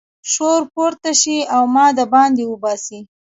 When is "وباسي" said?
2.47-2.99